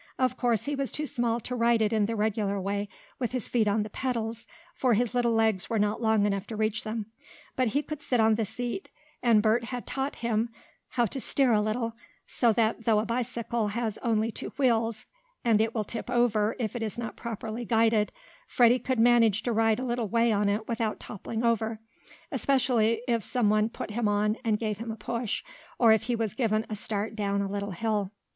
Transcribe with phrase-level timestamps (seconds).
[0.17, 3.47] Of course he was too small to ride it in the regular way, with his
[3.47, 7.05] feet on the pedals, for his little legs were not long enough to reach them.
[7.55, 8.89] But he could sit on the seat,
[9.21, 10.49] and Bert had taught him
[10.89, 11.93] how to steer a little,
[12.25, 15.05] so that though a bicycle has only two wheels,
[15.45, 18.11] and will tip over if it is not properly guided,
[18.47, 21.79] Freddie could manage to ride a little way on it without toppling over,
[22.31, 25.43] especially if some one put him on and gave him a push,
[25.77, 28.11] or if he was given a start down a little hill.